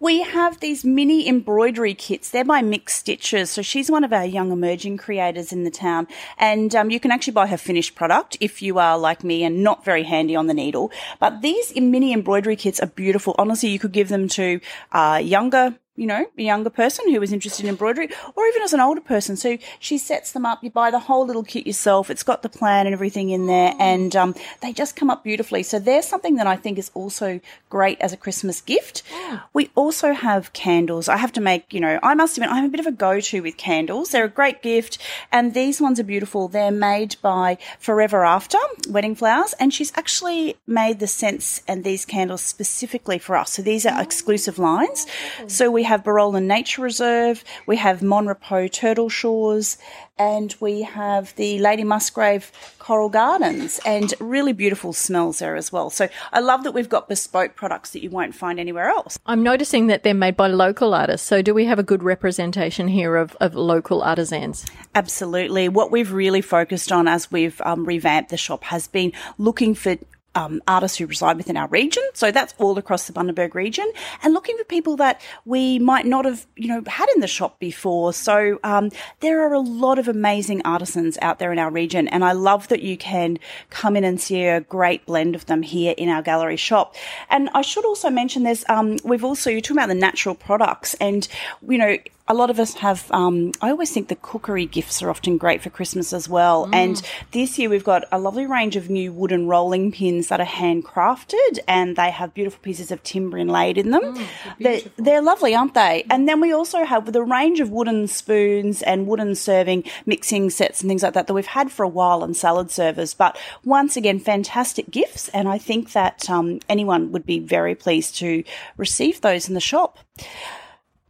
we 0.00 0.22
have 0.22 0.60
these 0.60 0.82
mini 0.82 1.28
embroidery 1.28 1.92
kits. 1.92 2.30
They're 2.30 2.42
by 2.42 2.62
Mixed 2.62 2.96
Stitches. 2.96 3.50
So 3.50 3.60
she's 3.60 3.90
one 3.90 4.02
of 4.02 4.14
our 4.14 4.24
young 4.24 4.50
emerging 4.50 4.96
creators 4.96 5.52
in 5.52 5.64
the 5.64 5.70
town. 5.70 6.08
And 6.38 6.74
um, 6.74 6.90
you 6.90 6.98
can 6.98 7.10
actually 7.10 7.34
buy 7.34 7.46
her 7.46 7.58
finished 7.58 7.94
product 7.94 8.38
if 8.40 8.62
you 8.62 8.78
are 8.78 8.98
like 8.98 9.22
me 9.22 9.44
and 9.44 9.62
not 9.62 9.84
very 9.84 10.02
handy 10.02 10.34
on 10.34 10.46
the 10.46 10.54
needle. 10.54 10.90
But 11.18 11.42
these 11.42 11.76
mini 11.76 12.14
embroidery 12.14 12.56
kits 12.56 12.80
are 12.80 12.86
beautiful. 12.86 13.34
Honestly, 13.38 13.68
you 13.68 13.78
could 13.78 13.92
give 13.92 14.08
them 14.08 14.26
to 14.28 14.60
uh, 14.92 15.20
younger 15.22 15.74
you 16.00 16.06
know, 16.06 16.26
a 16.38 16.42
younger 16.42 16.70
person 16.70 17.12
who 17.12 17.20
was 17.20 17.30
interested 17.30 17.64
in 17.64 17.68
embroidery, 17.68 18.08
or 18.34 18.46
even 18.46 18.62
as 18.62 18.72
an 18.72 18.80
older 18.80 19.02
person. 19.02 19.36
So 19.36 19.58
she 19.78 19.98
sets 19.98 20.32
them 20.32 20.46
up. 20.46 20.64
You 20.64 20.70
buy 20.70 20.90
the 20.90 20.98
whole 20.98 21.26
little 21.26 21.44
kit 21.44 21.66
yourself. 21.66 22.08
It's 22.08 22.22
got 22.22 22.42
the 22.42 22.48
plan 22.48 22.86
and 22.86 22.94
everything 22.94 23.28
in 23.28 23.46
there, 23.46 23.72
mm. 23.72 23.80
and 23.80 24.16
um, 24.16 24.34
they 24.62 24.72
just 24.72 24.96
come 24.96 25.10
up 25.10 25.22
beautifully. 25.22 25.62
So 25.62 25.78
there's 25.78 26.06
something 26.06 26.36
that 26.36 26.46
I 26.46 26.56
think 26.56 26.78
is 26.78 26.90
also 26.94 27.40
great 27.68 28.00
as 28.00 28.14
a 28.14 28.16
Christmas 28.16 28.62
gift. 28.62 29.02
Mm. 29.12 29.42
We 29.52 29.70
also 29.74 30.14
have 30.14 30.54
candles. 30.54 31.06
I 31.08 31.18
have 31.18 31.32
to 31.32 31.40
make, 31.40 31.72
you 31.74 31.80
know, 31.80 32.00
I 32.02 32.14
must 32.14 32.38
admit, 32.38 32.50
I'm 32.50 32.64
a 32.64 32.68
bit 32.68 32.80
of 32.80 32.86
a 32.86 32.92
go-to 32.92 33.42
with 33.42 33.58
candles. 33.58 34.10
They're 34.10 34.24
a 34.24 34.28
great 34.28 34.62
gift, 34.62 34.96
and 35.30 35.52
these 35.52 35.82
ones 35.82 36.00
are 36.00 36.04
beautiful. 36.04 36.48
They're 36.48 36.70
made 36.70 37.16
by 37.20 37.58
Forever 37.78 38.24
After 38.24 38.58
Wedding 38.88 39.14
Flowers, 39.14 39.52
and 39.60 39.74
she's 39.74 39.92
actually 39.96 40.56
made 40.66 40.98
the 40.98 41.06
scents 41.06 41.62
and 41.68 41.84
these 41.84 42.06
candles 42.06 42.40
specifically 42.40 43.18
for 43.18 43.36
us. 43.36 43.52
So 43.52 43.60
these 43.60 43.84
are 43.84 43.98
mm. 43.98 44.02
exclusive 44.02 44.58
lines. 44.58 45.06
So 45.46 45.70
we 45.70 45.89
have 45.90 46.04
Barolin 46.04 46.46
Nature 46.46 46.82
Reserve, 46.82 47.42
we 47.66 47.76
have 47.76 48.00
Mon 48.00 48.28
Repos 48.28 48.70
Turtle 48.70 49.08
Shores, 49.08 49.76
and 50.20 50.54
we 50.60 50.82
have 50.82 51.34
the 51.34 51.58
Lady 51.58 51.82
Musgrave 51.82 52.52
Coral 52.78 53.08
Gardens, 53.08 53.80
and 53.84 54.14
really 54.20 54.52
beautiful 54.52 54.92
smells 54.92 55.40
there 55.40 55.56
as 55.56 55.72
well. 55.72 55.90
So 55.90 56.08
I 56.32 56.38
love 56.38 56.62
that 56.62 56.74
we've 56.74 56.88
got 56.88 57.08
bespoke 57.08 57.56
products 57.56 57.90
that 57.90 58.04
you 58.04 58.10
won't 58.10 58.36
find 58.36 58.60
anywhere 58.60 58.88
else. 58.88 59.18
I'm 59.26 59.42
noticing 59.42 59.88
that 59.88 60.04
they're 60.04 60.14
made 60.14 60.36
by 60.36 60.46
local 60.46 60.94
artists. 60.94 61.26
So 61.26 61.42
do 61.42 61.52
we 61.54 61.64
have 61.64 61.80
a 61.80 61.82
good 61.82 62.04
representation 62.04 62.86
here 62.86 63.16
of, 63.16 63.36
of 63.40 63.56
local 63.56 64.00
artisans? 64.02 64.64
Absolutely. 64.94 65.68
What 65.68 65.90
we've 65.90 66.12
really 66.12 66.40
focused 66.40 66.92
on 66.92 67.08
as 67.08 67.32
we've 67.32 67.60
um, 67.62 67.84
revamped 67.84 68.30
the 68.30 68.36
shop 68.36 68.62
has 68.62 68.86
been 68.86 69.12
looking 69.38 69.74
for 69.74 69.96
um, 70.34 70.62
artists 70.68 70.98
who 70.98 71.06
reside 71.06 71.36
within 71.36 71.56
our 71.56 71.68
region. 71.68 72.02
So 72.14 72.30
that's 72.30 72.54
all 72.58 72.78
across 72.78 73.06
the 73.06 73.12
Bundaberg 73.12 73.54
region 73.54 73.90
and 74.22 74.32
looking 74.32 74.56
for 74.56 74.64
people 74.64 74.96
that 74.96 75.20
we 75.44 75.78
might 75.78 76.06
not 76.06 76.24
have, 76.24 76.46
you 76.56 76.68
know, 76.68 76.82
had 76.86 77.08
in 77.14 77.20
the 77.20 77.28
shop 77.28 77.58
before. 77.58 78.12
So 78.12 78.58
um, 78.62 78.90
there 79.20 79.46
are 79.46 79.52
a 79.52 79.60
lot 79.60 79.98
of 79.98 80.08
amazing 80.08 80.62
artisans 80.64 81.18
out 81.20 81.38
there 81.38 81.52
in 81.52 81.58
our 81.58 81.70
region. 81.70 82.08
And 82.08 82.24
I 82.24 82.32
love 82.32 82.68
that 82.68 82.82
you 82.82 82.96
can 82.96 83.38
come 83.70 83.96
in 83.96 84.04
and 84.04 84.20
see 84.20 84.44
a 84.44 84.60
great 84.60 85.06
blend 85.06 85.34
of 85.34 85.46
them 85.46 85.62
here 85.62 85.94
in 85.96 86.08
our 86.08 86.22
gallery 86.22 86.56
shop. 86.56 86.94
And 87.28 87.50
I 87.54 87.62
should 87.62 87.84
also 87.84 88.10
mention 88.10 88.42
there's, 88.42 88.64
um, 88.68 88.98
we've 89.04 89.24
also, 89.24 89.50
you're 89.50 89.60
talking 89.60 89.78
about 89.78 89.88
the 89.88 89.94
natural 89.94 90.34
products 90.34 90.94
and, 90.94 91.26
you 91.68 91.78
know, 91.78 91.96
a 92.30 92.34
lot 92.34 92.48
of 92.48 92.60
us 92.60 92.74
have, 92.74 93.10
um, 93.10 93.50
I 93.60 93.70
always 93.70 93.90
think 93.92 94.06
the 94.06 94.14
cookery 94.14 94.64
gifts 94.64 95.02
are 95.02 95.10
often 95.10 95.36
great 95.36 95.62
for 95.62 95.68
Christmas 95.68 96.12
as 96.12 96.28
well. 96.28 96.68
Mm. 96.68 96.74
And 96.74 97.02
this 97.32 97.58
year 97.58 97.68
we've 97.68 97.82
got 97.82 98.04
a 98.12 98.20
lovely 98.20 98.46
range 98.46 98.76
of 98.76 98.88
new 98.88 99.12
wooden 99.12 99.48
rolling 99.48 99.90
pins 99.90 100.28
that 100.28 100.40
are 100.40 100.46
handcrafted 100.46 101.58
and 101.66 101.96
they 101.96 102.12
have 102.12 102.32
beautiful 102.32 102.60
pieces 102.62 102.92
of 102.92 103.02
timber 103.02 103.36
inlaid 103.36 103.78
in 103.78 103.90
them. 103.90 104.14
Mm, 104.14 104.26
they're, 104.60 104.80
they're 104.96 105.22
lovely, 105.22 105.56
aren't 105.56 105.74
they? 105.74 106.06
And 106.08 106.28
then 106.28 106.40
we 106.40 106.52
also 106.52 106.84
have 106.84 107.04
with 107.04 107.16
a 107.16 107.24
range 107.24 107.58
of 107.58 107.70
wooden 107.70 108.06
spoons 108.06 108.80
and 108.82 109.08
wooden 109.08 109.34
serving 109.34 109.82
mixing 110.06 110.50
sets 110.50 110.82
and 110.82 110.88
things 110.88 111.02
like 111.02 111.14
that 111.14 111.26
that 111.26 111.34
we've 111.34 111.46
had 111.46 111.72
for 111.72 111.82
a 111.82 111.88
while 111.88 112.22
and 112.22 112.36
salad 112.36 112.70
servers. 112.70 113.12
But 113.12 113.36
once 113.64 113.96
again, 113.96 114.20
fantastic 114.20 114.88
gifts. 114.88 115.28
And 115.30 115.48
I 115.48 115.58
think 115.58 115.94
that 115.94 116.30
um, 116.30 116.60
anyone 116.68 117.10
would 117.10 117.26
be 117.26 117.40
very 117.40 117.74
pleased 117.74 118.14
to 118.18 118.44
receive 118.76 119.20
those 119.20 119.48
in 119.48 119.54
the 119.54 119.60
shop. 119.60 119.98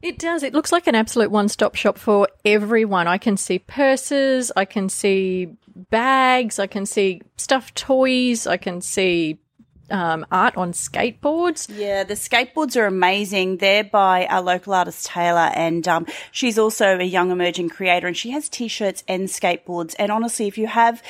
It 0.03 0.19
does. 0.19 0.43
It 0.43 0.55
looks 0.55 0.73
like 0.73 0.87
an 0.87 0.95
absolute 0.95 1.31
one 1.31 1.49
stop 1.49 1.75
shop 1.75 1.99
for 1.99 2.29
everyone. 2.45 3.07
I 3.07 3.19
can 3.19 3.37
see 3.37 3.59
purses, 3.59 4.51
I 4.57 4.65
can 4.65 4.89
see 4.89 5.49
bags, 5.91 6.59
I 6.59 6.67
can 6.67 6.87
see 6.87 7.23
stuffed 7.37 7.75
toys, 7.75 8.47
I 8.47 8.57
can 8.57 8.81
see 8.81 9.39
um, 9.91 10.25
art 10.31 10.57
on 10.57 10.73
skateboards. 10.73 11.69
Yeah, 11.69 12.05
the 12.05 12.15
skateboards 12.15 12.77
are 12.77 12.87
amazing. 12.87 13.59
They're 13.59 13.85
by 13.85 14.27
our 14.27 14.41
local 14.41 14.73
artist 14.73 15.07
Taylor, 15.07 15.51
and 15.55 15.87
um, 15.87 16.07
she's 16.31 16.59
also 16.59 16.99
a 16.99 17.05
young 17.05 17.31
emerging 17.31 17.71
creator, 17.71 18.07
and 18.07 18.17
she 18.17 18.31
has 18.31 18.49
t-shirts 18.49 19.05
and 19.09 19.29
skateboards. 19.29 19.95
And 19.99 20.11
honestly, 20.11 20.47
if 20.47 20.57
you 20.57 20.67
have 20.67 21.03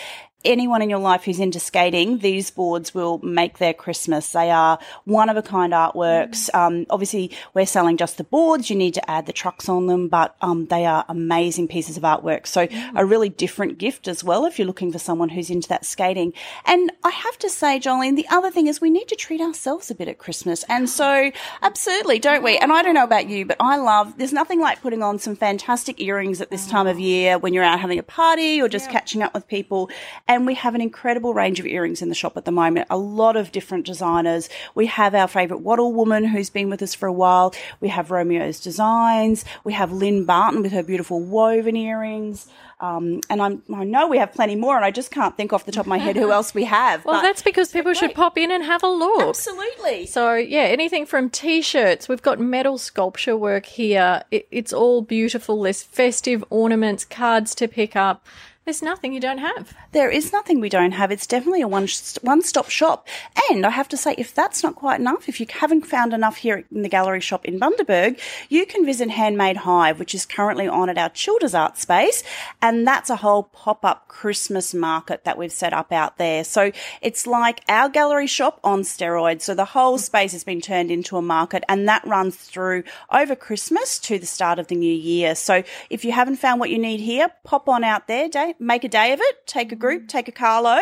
anyone 0.45 0.83
in 0.83 0.91
your 0.91 0.99
life 0.99 1.25
who's 1.25 1.41
into 1.41 1.61
skating, 1.61 2.19
these 2.19 2.51
boards 2.51 2.95
will 2.95 3.19
make 3.19 3.59
their 3.59 3.75
Christmas. 3.75 4.33
They 4.33 4.51
are 4.51 4.79
one 5.05 5.29
of 5.29 5.37
a 5.37 5.43
kind 5.43 5.73
artworks. 5.73 6.53
Um, 6.55 6.87
obviously, 6.89 7.31
we're 7.55 7.67
selling 7.67 7.97
just 7.97 8.17
the 8.17 8.25
boards. 8.25 8.71
You 8.71 8.77
need 8.77 8.95
to 8.95 9.11
add 9.11 9.27
the 9.27 9.33
trucks 9.33 9.69
on 9.69 9.87
them, 9.87 10.09
but 10.09 10.37
um, 10.41 10.67
they 10.67 10.87
are 10.87 11.05
amazing 11.09 11.69
pieces 11.69 11.97
of 11.97 12.03
artwork. 12.03 12.47
So 12.47 12.69
a 12.95 13.05
really 13.05 13.29
different 13.29 13.79
gift 13.79 14.09
as 14.09 14.25
well 14.25 14.47
if 14.47 14.59
you're 14.59 14.67
looking 14.67 14.93
for 14.93 14.99
someone 14.99 15.29
who's 15.29 15.51
into 15.51 15.69
that 15.69 15.85
skating. 15.85 16.33
And 16.65 16.91
I 17.05 17.11
have 17.11 17.39
to 17.39 17.51
say, 17.51 17.79
Jolene, 17.79 18.17
the 18.17 18.29
other 18.31 18.51
thing 18.51 18.67
is 18.67 18.81
we 18.81 18.91
need 18.91 19.09
to 19.09 19.17
treat 19.17 19.41
ourselves 19.41 19.91
a 19.91 19.95
bit 19.95 20.09
at 20.09 20.19
Christmas. 20.19 20.65
And 20.69 20.89
so 20.89 21.31
absolutely, 21.63 22.19
don't 22.19 22.43
we? 22.43 22.57
And 22.57 22.73
I 22.73 22.83
don't 22.83 22.95
know 22.95 23.05
about 23.05 23.29
you, 23.29 23.45
but 23.45 23.57
I 23.61 23.77
love, 23.77 24.17
there's 24.17 24.33
nothing 24.33 24.61
like 24.61 24.81
putting 24.81 25.03
on 25.03 25.19
some 25.19 25.37
fantastic 25.37 26.01
earrings 26.01 26.41
at 26.41 26.51
this 26.51 26.67
time 26.67 26.87
of 26.87 26.99
year 26.99 27.39
when 27.39 27.53
you're 27.53 27.65
out 27.65 27.81
having 27.81 27.99
a 27.99 28.03
party 28.03 28.61
or 28.61 28.69
just 28.69 28.91
catching 28.91 29.23
up 29.23 29.35
with 29.35 29.47
people. 29.47 29.91
And 30.31 30.47
we 30.47 30.55
have 30.55 30.77
an 30.77 30.81
incredible 30.81 31.35
range 31.35 31.59
of 31.59 31.67
earrings 31.67 32.03
in 32.03 32.09
the 32.09 32.15
shop 32.15 32.37
at 32.37 32.45
the 32.45 32.53
moment. 32.53 32.87
A 32.89 32.97
lot 32.97 33.37
of 33.37 33.51
different 33.51 33.85
designers. 33.85 34.49
We 34.77 34.87
have 34.87 35.13
our 35.13 35.27
favourite 35.27 35.65
Wattle 35.65 35.93
woman 35.93 36.25
who's 36.25 36.51
been 36.51 36.71
with 36.71 36.81
us 36.83 36.95
for 36.95 37.09
a 37.09 37.13
while. 37.13 37.53
We 37.81 37.89
have 37.89 38.13
Romeo's 38.13 38.61
Designs. 38.61 39.45
We 39.65 39.73
have 39.73 39.91
Lynn 39.91 40.25
Barton 40.25 40.63
with 40.63 40.71
her 40.71 40.85
beautiful 40.85 41.19
woven 41.19 41.75
earrings. 41.75 42.47
Um, 42.79 43.23
and 43.29 43.43
I'm, 43.43 43.65
I 43.75 43.83
know 43.83 44.07
we 44.07 44.19
have 44.19 44.33
plenty 44.33 44.55
more, 44.55 44.77
and 44.77 44.85
I 44.85 44.93
just 44.93 45.11
can't 45.11 45.37
think 45.37 45.53
off 45.53 45.67
the 45.67 45.73
top 45.73 45.87
of 45.87 45.89
my 45.89 45.99
head 45.99 46.15
who 46.15 46.31
else 46.33 46.55
we 46.55 46.63
have. 46.63 47.05
Well, 47.05 47.21
that's 47.23 47.43
because 47.43 47.73
people 47.73 47.93
should 47.93 48.15
pop 48.15 48.39
in 48.39 48.53
and 48.53 48.63
have 48.63 48.85
a 48.85 48.89
look. 48.89 49.23
absolutely. 49.23 50.07
So 50.07 50.35
yeah, 50.35 50.61
anything 50.61 51.07
from 51.07 51.29
t-shirts. 51.29 52.09
We've 52.09 52.23
got 52.23 52.39
metal 52.39 52.79
sculpture 52.79 53.37
work 53.37 53.67
here. 53.67 54.23
It, 54.31 54.47
it's 54.53 54.73
all 54.73 55.03
beautiful. 55.03 55.61
There's 55.61 55.83
festive 55.83 56.45
ornaments, 56.51 57.05
cards 57.05 57.53
to 57.57 57.67
pick 57.67 57.97
up. 57.97 58.25
There's 58.71 58.83
nothing 58.83 59.12
you 59.12 59.19
don't 59.19 59.39
have. 59.39 59.75
There 59.91 60.11
is 60.11 60.33
nothing 60.33 60.61
we 60.61 60.69
don't 60.69 60.93
have. 60.93 61.11
It's 61.11 61.27
definitely 61.27 61.61
a 61.61 61.67
one 61.67 61.89
one 62.23 62.41
stop 62.41 62.69
shop. 62.71 63.09
And 63.50 63.67
I 63.67 63.71
have 63.71 63.89
to 63.89 63.97
say, 63.97 64.15
if 64.17 64.33
that's 64.33 64.62
not 64.62 64.77
quite 64.77 65.00
enough, 65.00 65.29
if 65.29 65.41
you 65.41 65.47
haven't 65.50 65.87
found 65.87 66.15
enough 66.15 66.37
here 66.37 66.65
in 66.71 66.83
the 66.83 66.89
gallery 66.89 67.21
shop 67.21 67.45
in 67.45 67.59
Bundaberg, 67.59 68.21
you 68.49 68.67
can 68.67 68.87
visit 68.87 69.11
Handmade 69.11 69.57
Hive, 69.57 69.99
which 69.99 70.15
is 70.15 70.25
currently 70.25 70.69
on 70.69 70.89
at 70.89 70.99
our 70.99 71.09
Childers 71.09 71.53
Art 71.53 71.79
Space, 71.79 72.23
and 72.62 72.87
that's 72.87 73.11
a 73.11 73.17
whole 73.17 73.43
pop 73.43 73.85
up 73.85 74.07
Christmas 74.07 74.73
market 74.73 75.25
that 75.25 75.37
we've 75.37 75.50
set 75.50 75.73
up 75.73 75.91
out 75.91 76.17
there. 76.19 76.45
So 76.45 76.71
it's 77.03 77.27
like 77.27 77.62
our 77.69 77.89
gallery 77.89 78.29
shop 78.29 78.61
on 78.62 78.83
steroids. 78.83 79.43
So 79.43 79.57
the 79.57 79.65
whole 79.65 79.99
space 79.99 80.31
has 80.31 80.45
been 80.45 80.61
turned 80.61 80.93
into 80.93 81.17
a 81.17 81.23
market, 81.23 81.65
and 81.69 81.89
that 81.89 82.07
runs 82.07 82.37
through 82.37 82.85
over 83.11 83.35
Christmas 83.35 83.99
to 83.99 84.21
the 84.21 84.27
start 84.27 84.61
of 84.61 84.69
the 84.69 84.77
new 84.77 84.95
year. 84.95 85.35
So 85.35 85.65
if 85.91 86.05
you 86.05 86.12
haven't 86.12 86.37
found 86.37 86.61
what 86.61 86.71
you 86.71 86.79
need 86.79 87.00
here, 87.00 87.33
pop 87.43 87.69
on 87.69 87.83
out 87.83 88.07
there, 88.07 88.29
day, 88.29 88.55
make 88.61 88.85
a 88.85 88.88
day 88.88 89.12
of 89.12 89.21
it, 89.21 89.47
take 89.47 89.73
a 89.73 89.76
group, 89.76 90.07
take 90.07 90.29
a 90.29 90.33
carload. 90.33 90.81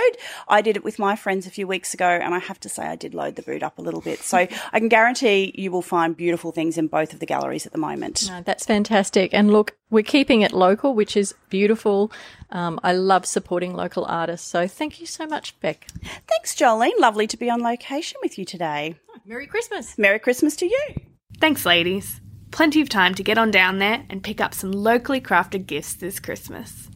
I 0.49 0.61
did 0.61 0.77
it 0.77 0.85
with 0.85 0.99
my 0.99 1.17
friends 1.17 1.47
a 1.47 1.51
few 1.51 1.67
weeks 1.67 1.95
ago, 1.95 2.09
and 2.09 2.35
I 2.35 2.39
have 2.39 2.61
to 2.61 2.69
say 2.69 2.83
I 2.85 2.97
did 2.97 3.15
load 3.15 3.37
the 3.37 3.43
boot 3.43 3.63
up 3.63 3.79
a 3.79 3.83
little 3.83 4.01
bit. 4.01 4.19
So 4.21 4.37
I 4.73 4.79
can 4.79 4.89
guarantee 4.89 5.55
you 5.57 5.71
will 5.71 5.83
find 5.83 6.17
beautiful 6.17 6.53
things 6.53 6.77
in 6.77 6.89
both 6.89 7.13
of 7.13 7.21
the 7.21 7.27
galleries 7.27 7.67
at 7.67 7.73
the 7.73 7.79
moment. 7.79 8.29
No, 8.29 8.43
that's 8.43 8.67
fantastic. 8.67 9.33
And 9.33 9.51
look, 9.51 9.77
we're 9.91 10.03
keeping 10.03 10.43
it 10.43 10.53
local, 10.53 10.95
which 10.95 11.17
is 11.17 11.35
beautiful. 11.49 12.13
Um, 12.51 12.81
I 12.83 12.93
love 12.93 13.25
supporting 13.25 13.75
local 13.75 14.05
artists. 14.05 14.49
So 14.49 14.67
thank 14.67 15.01
you 15.01 15.07
so 15.07 15.27
much, 15.27 15.59
Beck. 15.61 15.87
Thanks, 16.27 16.55
Jolene. 16.55 16.99
Lovely 16.99 17.27
to 17.29 17.37
be 17.37 17.49
on 17.49 17.63
location 17.63 18.19
with 18.23 18.39
you 18.39 18.45
today. 18.45 18.97
Merry 19.25 19.47
Christmas. 19.47 19.97
Merry 19.97 20.19
Christmas 20.19 20.57
to 20.57 20.67
you. 20.67 20.95
Thanks, 21.41 21.65
ladies. 21.65 22.21
Plenty 22.51 22.81
of 22.81 22.89
time 22.89 23.15
to 23.15 23.23
get 23.23 23.39
on 23.39 23.51
down 23.51 23.79
there 23.79 24.05
and 24.09 24.23
pick 24.23 24.41
up 24.41 24.55
some 24.55 24.73
locally 24.73 25.21
crafted 25.21 25.67
gifts 25.67 25.95
this 25.95 26.19
Christmas. 26.19 26.89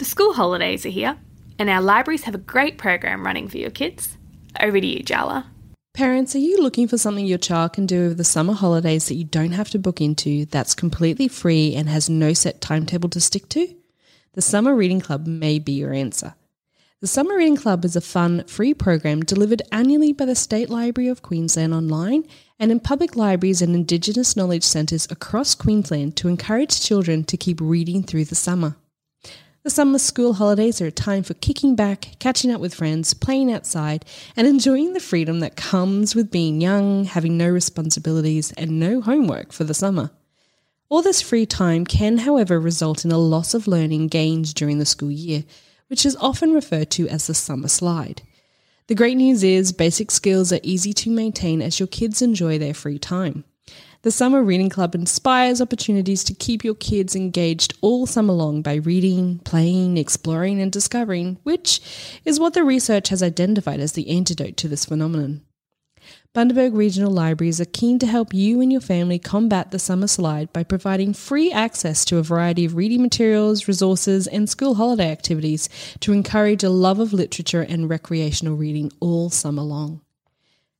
The 0.00 0.06
school 0.06 0.32
holidays 0.32 0.86
are 0.86 0.88
here, 0.88 1.18
and 1.58 1.68
our 1.68 1.82
libraries 1.82 2.22
have 2.22 2.34
a 2.34 2.38
great 2.38 2.78
program 2.78 3.22
running 3.22 3.48
for 3.48 3.58
your 3.58 3.68
kids. 3.68 4.16
Over 4.58 4.80
to 4.80 4.86
you, 4.86 5.02
Jala. 5.02 5.50
Parents, 5.92 6.34
are 6.34 6.38
you 6.38 6.62
looking 6.62 6.88
for 6.88 6.96
something 6.96 7.26
your 7.26 7.36
child 7.36 7.74
can 7.74 7.84
do 7.84 8.06
over 8.06 8.14
the 8.14 8.24
summer 8.24 8.54
holidays 8.54 9.08
that 9.08 9.16
you 9.16 9.24
don't 9.24 9.52
have 9.52 9.68
to 9.68 9.78
book 9.78 10.00
into, 10.00 10.46
that's 10.46 10.74
completely 10.74 11.28
free 11.28 11.74
and 11.74 11.86
has 11.90 12.08
no 12.08 12.32
set 12.32 12.62
timetable 12.62 13.10
to 13.10 13.20
stick 13.20 13.50
to? 13.50 13.74
The 14.32 14.40
Summer 14.40 14.74
Reading 14.74 15.02
Club 15.02 15.26
may 15.26 15.58
be 15.58 15.72
your 15.72 15.92
answer. 15.92 16.34
The 17.02 17.06
Summer 17.06 17.36
Reading 17.36 17.56
Club 17.56 17.84
is 17.84 17.94
a 17.94 18.00
fun, 18.00 18.44
free 18.44 18.72
program 18.72 19.20
delivered 19.20 19.60
annually 19.70 20.14
by 20.14 20.24
the 20.24 20.34
State 20.34 20.70
Library 20.70 21.10
of 21.10 21.20
Queensland 21.20 21.74
online 21.74 22.26
and 22.58 22.72
in 22.72 22.80
public 22.80 23.16
libraries 23.16 23.60
and 23.60 23.74
Indigenous 23.74 24.34
knowledge 24.34 24.64
centres 24.64 25.06
across 25.10 25.54
Queensland 25.54 26.16
to 26.16 26.28
encourage 26.28 26.80
children 26.80 27.22
to 27.24 27.36
keep 27.36 27.60
reading 27.60 28.02
through 28.02 28.24
the 28.24 28.34
summer. 28.34 28.76
The 29.62 29.68
summer 29.68 29.98
school 29.98 30.32
holidays 30.32 30.80
are 30.80 30.86
a 30.86 30.90
time 30.90 31.22
for 31.22 31.34
kicking 31.34 31.76
back, 31.76 32.16
catching 32.18 32.50
up 32.50 32.62
with 32.62 32.74
friends, 32.74 33.12
playing 33.12 33.52
outside, 33.52 34.06
and 34.34 34.46
enjoying 34.46 34.94
the 34.94 35.00
freedom 35.00 35.40
that 35.40 35.54
comes 35.54 36.14
with 36.14 36.30
being 36.30 36.62
young, 36.62 37.04
having 37.04 37.36
no 37.36 37.50
responsibilities, 37.50 38.52
and 38.52 38.80
no 38.80 39.02
homework 39.02 39.52
for 39.52 39.64
the 39.64 39.74
summer. 39.74 40.12
All 40.88 41.02
this 41.02 41.20
free 41.20 41.44
time 41.44 41.84
can, 41.84 42.18
however, 42.18 42.58
result 42.58 43.04
in 43.04 43.12
a 43.12 43.18
loss 43.18 43.52
of 43.52 43.68
learning 43.68 44.08
gained 44.08 44.54
during 44.54 44.78
the 44.78 44.86
school 44.86 45.10
year, 45.10 45.44
which 45.88 46.06
is 46.06 46.16
often 46.16 46.54
referred 46.54 46.90
to 46.92 47.06
as 47.08 47.26
the 47.26 47.34
summer 47.34 47.68
slide. 47.68 48.22
The 48.86 48.94
great 48.94 49.18
news 49.18 49.44
is 49.44 49.72
basic 49.72 50.10
skills 50.10 50.54
are 50.54 50.60
easy 50.62 50.94
to 50.94 51.10
maintain 51.10 51.60
as 51.60 51.78
your 51.78 51.86
kids 51.86 52.22
enjoy 52.22 52.58
their 52.58 52.72
free 52.72 52.98
time. 52.98 53.44
The 54.02 54.10
Summer 54.10 54.42
Reading 54.42 54.70
Club 54.70 54.94
inspires 54.94 55.60
opportunities 55.60 56.24
to 56.24 56.32
keep 56.32 56.64
your 56.64 56.74
kids 56.74 57.14
engaged 57.14 57.74
all 57.82 58.06
summer 58.06 58.32
long 58.32 58.62
by 58.62 58.76
reading, 58.76 59.40
playing, 59.40 59.98
exploring, 59.98 60.58
and 60.58 60.72
discovering, 60.72 61.36
which 61.42 61.82
is 62.24 62.40
what 62.40 62.54
the 62.54 62.64
research 62.64 63.10
has 63.10 63.22
identified 63.22 63.78
as 63.78 63.92
the 63.92 64.08
antidote 64.08 64.56
to 64.56 64.68
this 64.68 64.86
phenomenon. 64.86 65.42
Bundaberg 66.34 66.74
Regional 66.74 67.12
Libraries 67.12 67.60
are 67.60 67.66
keen 67.66 67.98
to 67.98 68.06
help 68.06 68.32
you 68.32 68.62
and 68.62 68.72
your 68.72 68.80
family 68.80 69.18
combat 69.18 69.70
the 69.70 69.78
summer 69.78 70.06
slide 70.06 70.50
by 70.50 70.64
providing 70.64 71.12
free 71.12 71.52
access 71.52 72.02
to 72.06 72.16
a 72.16 72.22
variety 72.22 72.64
of 72.64 72.76
reading 72.76 73.02
materials, 73.02 73.68
resources, 73.68 74.26
and 74.26 74.48
school 74.48 74.76
holiday 74.76 75.10
activities 75.10 75.68
to 76.00 76.14
encourage 76.14 76.64
a 76.64 76.70
love 76.70 77.00
of 77.00 77.12
literature 77.12 77.66
and 77.68 77.90
recreational 77.90 78.56
reading 78.56 78.90
all 78.98 79.28
summer 79.28 79.60
long. 79.60 80.00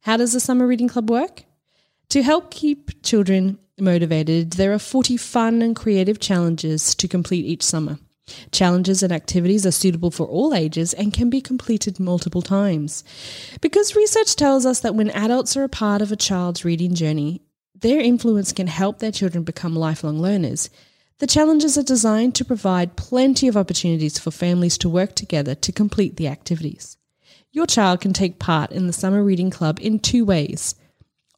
How 0.04 0.16
does 0.16 0.32
the 0.32 0.40
Summer 0.40 0.66
Reading 0.66 0.88
Club 0.88 1.10
work? 1.10 1.42
To 2.10 2.24
help 2.24 2.50
keep 2.50 3.04
children 3.04 3.56
motivated, 3.78 4.54
there 4.54 4.72
are 4.72 4.80
40 4.80 5.16
fun 5.16 5.62
and 5.62 5.76
creative 5.76 6.18
challenges 6.18 6.92
to 6.96 7.06
complete 7.06 7.44
each 7.44 7.62
summer. 7.62 8.00
Challenges 8.50 9.04
and 9.04 9.12
activities 9.12 9.64
are 9.64 9.70
suitable 9.70 10.10
for 10.10 10.26
all 10.26 10.52
ages 10.52 10.92
and 10.92 11.12
can 11.12 11.30
be 11.30 11.40
completed 11.40 12.00
multiple 12.00 12.42
times. 12.42 13.04
Because 13.60 13.94
research 13.94 14.34
tells 14.34 14.66
us 14.66 14.80
that 14.80 14.96
when 14.96 15.10
adults 15.10 15.56
are 15.56 15.62
a 15.62 15.68
part 15.68 16.02
of 16.02 16.10
a 16.10 16.16
child's 16.16 16.64
reading 16.64 16.96
journey, 16.96 17.42
their 17.78 18.00
influence 18.00 18.52
can 18.52 18.66
help 18.66 18.98
their 18.98 19.12
children 19.12 19.44
become 19.44 19.76
lifelong 19.76 20.20
learners. 20.20 20.68
The 21.18 21.28
challenges 21.28 21.78
are 21.78 21.84
designed 21.84 22.34
to 22.34 22.44
provide 22.44 22.96
plenty 22.96 23.46
of 23.46 23.56
opportunities 23.56 24.18
for 24.18 24.32
families 24.32 24.78
to 24.78 24.88
work 24.88 25.14
together 25.14 25.54
to 25.54 25.70
complete 25.70 26.16
the 26.16 26.26
activities. 26.26 26.96
Your 27.52 27.66
child 27.66 28.00
can 28.00 28.12
take 28.12 28.40
part 28.40 28.72
in 28.72 28.88
the 28.88 28.92
Summer 28.92 29.22
Reading 29.22 29.50
Club 29.50 29.78
in 29.80 30.00
two 30.00 30.24
ways 30.24 30.74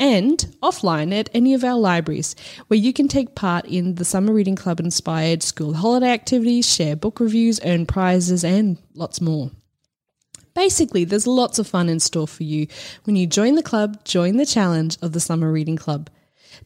and 0.00 0.46
offline 0.62 1.12
at 1.12 1.28
any 1.34 1.54
of 1.54 1.64
our 1.64 1.76
libraries, 1.78 2.36
where 2.68 2.78
you 2.78 2.92
can 2.92 3.08
take 3.08 3.34
part 3.34 3.64
in 3.66 3.96
the 3.96 4.04
Summer 4.04 4.32
Reading 4.32 4.54
Club 4.54 4.78
inspired 4.78 5.42
school 5.42 5.74
holiday 5.74 6.10
activities, 6.10 6.72
share 6.72 6.94
book 6.94 7.18
reviews, 7.18 7.58
earn 7.64 7.84
prizes, 7.84 8.44
and 8.44 8.78
lots 8.94 9.20
more. 9.20 9.50
Basically, 10.58 11.04
there's 11.04 11.28
lots 11.28 11.60
of 11.60 11.68
fun 11.68 11.88
in 11.88 12.00
store 12.00 12.26
for 12.26 12.42
you 12.42 12.66
when 13.04 13.14
you 13.14 13.28
join 13.28 13.54
the 13.54 13.62
club, 13.62 14.04
join 14.04 14.38
the 14.38 14.44
challenge 14.44 14.98
of 15.00 15.12
the 15.12 15.20
Summer 15.20 15.52
Reading 15.52 15.76
Club. 15.76 16.10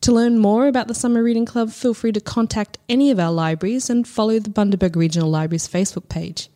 To 0.01 0.13
learn 0.13 0.39
more 0.39 0.67
about 0.67 0.89
the 0.89 0.95
Summer 0.95 1.23
Reading 1.23 1.45
Club, 1.45 1.71
feel 1.71 1.93
free 1.93 2.11
to 2.13 2.21
contact 2.23 2.79
any 2.89 3.11
of 3.11 3.21
our 3.21 3.31
libraries 3.31 3.91
and 3.91 4.09
follow 4.09 4.39
the 4.39 4.49
Bundaberg 4.49 4.97
Regional 4.97 5.29
Library's 5.29 5.69
Facebook 5.69 6.09
page. 6.09 6.49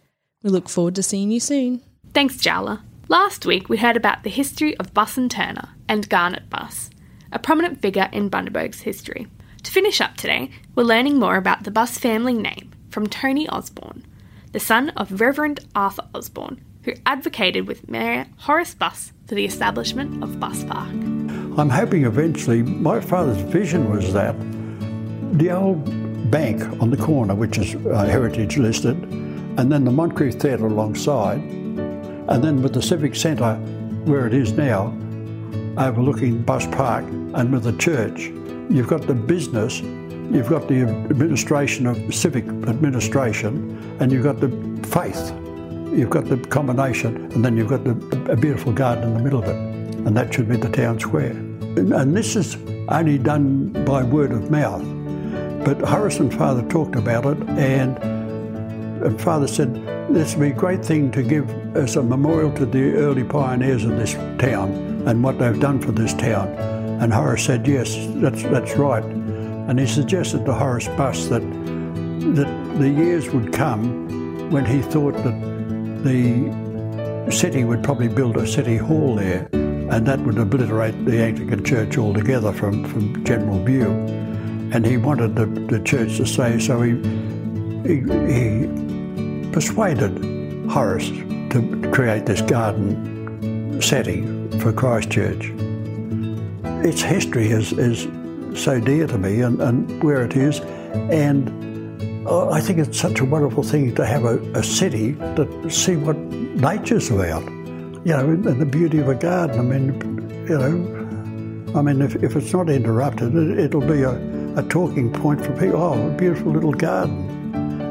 We 0.42 0.48
look 0.48 0.70
forward 0.70 0.94
to 0.94 1.02
seeing 1.02 1.30
you 1.30 1.38
soon. 1.38 1.82
Thanks, 2.14 2.38
Jala. 2.38 2.82
Last 3.08 3.44
week 3.44 3.68
we 3.68 3.76
heard 3.76 3.98
about 3.98 4.22
the 4.22 4.30
history 4.30 4.74
of 4.78 4.94
Buss 4.94 5.18
and 5.18 5.30
Turner 5.30 5.68
and 5.90 6.08
Garnet 6.08 6.48
Buss, 6.48 6.88
a 7.30 7.38
prominent 7.38 7.82
figure 7.82 8.08
in 8.12 8.30
Bundaberg's 8.30 8.80
history. 8.80 9.26
To 9.62 9.70
finish 9.70 10.00
up 10.00 10.16
today, 10.16 10.50
we're 10.74 10.84
learning 10.84 11.18
more 11.18 11.36
about 11.36 11.64
the 11.64 11.70
Buss 11.70 11.98
family 11.98 12.32
name 12.32 12.72
from 12.88 13.06
Tony 13.06 13.46
Osborne, 13.46 14.06
the 14.52 14.58
son 14.58 14.88
of 14.96 15.20
Reverend 15.20 15.60
Arthur 15.74 16.08
Osborne, 16.14 16.62
who 16.86 16.94
advocated 17.04 17.66
with 17.66 17.88
Mayor 17.88 18.26
Horace 18.38 18.74
Buss 18.74 19.12
for 19.26 19.34
the 19.34 19.44
establishment 19.44 20.22
of 20.22 20.38
Buss 20.38 20.62
Park. 20.64 20.88
I'm 21.58 21.68
hoping 21.68 22.04
eventually, 22.04 22.62
my 22.62 23.00
father's 23.00 23.38
vision 23.38 23.90
was 23.90 24.12
that 24.12 24.36
the 25.36 25.50
old 25.50 26.30
bank 26.30 26.62
on 26.80 26.90
the 26.90 26.96
corner, 26.96 27.34
which 27.34 27.58
is 27.58 27.74
uh, 27.74 28.04
heritage 28.04 28.56
listed, 28.56 28.96
and 29.58 29.72
then 29.72 29.84
the 29.84 29.90
Moncrieff 29.90 30.40
Theatre 30.40 30.66
alongside, 30.66 31.40
and 31.40 32.44
then 32.44 32.62
with 32.62 32.72
the 32.72 32.82
Civic 32.82 33.16
Centre 33.16 33.56
where 34.04 34.28
it 34.28 34.34
is 34.34 34.52
now, 34.52 34.96
overlooking 35.78 36.40
Bus 36.42 36.68
Park, 36.68 37.04
and 37.04 37.52
with 37.52 37.64
the 37.64 37.76
church, 37.78 38.26
you've 38.70 38.86
got 38.86 39.08
the 39.08 39.14
business, 39.14 39.80
you've 39.80 40.48
got 40.48 40.68
the 40.68 40.82
administration 40.82 41.86
of 41.88 42.14
civic 42.14 42.46
administration, 42.46 43.76
and 43.98 44.12
you've 44.12 44.22
got 44.22 44.38
the 44.38 44.50
faith. 44.86 45.32
You've 45.96 46.10
got 46.10 46.26
the 46.26 46.36
combination, 46.36 47.32
and 47.32 47.42
then 47.42 47.56
you've 47.56 47.70
got 47.70 47.82
the, 47.84 47.92
a 48.30 48.36
beautiful 48.36 48.70
garden 48.70 49.04
in 49.04 49.14
the 49.14 49.20
middle 49.20 49.42
of 49.42 49.48
it, 49.48 49.56
and 49.56 50.14
that 50.14 50.34
should 50.34 50.46
be 50.46 50.56
the 50.56 50.68
town 50.68 51.00
square. 51.00 51.30
And, 51.30 52.14
this 52.14 52.36
is 52.36 52.58
only 52.90 53.16
done 53.16 53.72
by 53.86 54.02
word 54.02 54.30
of 54.32 54.50
mouth. 54.50 54.84
But 55.64 55.80
Horace 55.80 56.18
and 56.18 56.32
Father 56.34 56.60
talked 56.68 56.96
about 56.96 57.24
it, 57.24 57.38
and, 57.58 59.18
Father 59.18 59.48
said, 59.48 59.74
this 60.10 60.34
would 60.36 60.42
be 60.42 60.50
a 60.50 60.54
great 60.54 60.84
thing 60.84 61.10
to 61.12 61.22
give 61.22 61.48
as 61.74 61.96
a 61.96 62.02
memorial 62.02 62.52
to 62.56 62.66
the 62.66 62.92
early 62.96 63.24
pioneers 63.24 63.84
of 63.84 63.92
this 63.92 64.12
town 64.38 64.72
and 65.06 65.24
what 65.24 65.38
they've 65.38 65.58
done 65.58 65.80
for 65.80 65.92
this 65.92 66.12
town. 66.12 66.48
And 67.00 67.10
Horace 67.10 67.46
said, 67.46 67.66
yes, 67.66 67.96
that's, 68.16 68.42
that's 68.42 68.76
right. 68.76 69.02
And 69.02 69.80
he 69.80 69.86
suggested 69.86 70.44
to 70.44 70.52
Horace 70.52 70.88
Buss 70.88 71.28
that, 71.28 71.40
that 71.40 72.78
the 72.78 72.90
years 72.90 73.30
would 73.30 73.50
come 73.50 74.50
when 74.50 74.66
he 74.66 74.82
thought 74.82 75.14
that 75.24 75.55
the 76.06 77.30
city 77.32 77.64
would 77.64 77.82
probably 77.82 78.08
build 78.08 78.36
a 78.36 78.46
city 78.46 78.76
hall 78.76 79.16
there 79.16 79.48
and 79.52 80.06
that 80.06 80.20
would 80.20 80.38
obliterate 80.38 81.04
the 81.04 81.22
Anglican 81.22 81.64
Church 81.64 81.98
altogether 81.98 82.52
from, 82.52 82.84
from 82.84 83.24
general 83.24 83.62
view. 83.64 83.90
And 84.72 84.84
he 84.84 84.96
wanted 84.96 85.36
the, 85.36 85.46
the 85.46 85.80
church 85.84 86.16
to 86.16 86.26
stay, 86.26 86.58
so 86.58 86.82
he, 86.82 86.92
he, 87.86 88.00
he 88.32 89.50
persuaded 89.52 90.12
Horace 90.68 91.08
to 91.08 91.90
create 91.92 92.26
this 92.26 92.42
garden 92.42 93.80
setting 93.80 94.50
for 94.60 94.72
Christchurch. 94.72 95.52
Its 96.84 97.00
history 97.00 97.48
is, 97.48 97.72
is 97.72 98.08
so 98.60 98.80
dear 98.80 99.06
to 99.06 99.18
me 99.18 99.40
and, 99.40 99.60
and 99.60 100.02
where 100.02 100.24
it 100.24 100.36
is, 100.36 100.60
and 101.10 101.65
I 102.28 102.60
think 102.60 102.78
it's 102.78 102.98
such 102.98 103.20
a 103.20 103.24
wonderful 103.24 103.62
thing 103.62 103.94
to 103.94 104.04
have 104.04 104.24
a, 104.24 104.38
a 104.52 104.62
city 104.62 105.14
to 105.14 105.70
see 105.70 105.96
what 105.96 106.16
nature's 106.16 107.10
about 107.10 107.44
you 108.06 108.12
know, 108.12 108.30
and 108.30 108.60
the 108.60 108.64
beauty 108.64 109.00
of 109.00 109.08
a 109.08 109.16
garden. 109.16 109.58
I 109.58 109.62
mean, 109.62 110.46
you 110.48 110.56
know, 110.56 111.76
I 111.76 111.82
mean, 111.82 112.00
if, 112.00 112.14
if 112.22 112.36
it's 112.36 112.52
not 112.52 112.70
interrupted, 112.70 113.34
it, 113.34 113.74
will 113.74 113.80
be 113.80 114.02
a, 114.02 114.12
a 114.56 114.62
talking 114.68 115.12
point 115.12 115.44
for 115.44 115.52
people. 115.54 115.82
Oh, 115.82 116.06
a 116.06 116.10
beautiful 116.12 116.52
little 116.52 116.72
garden. 116.72 117.32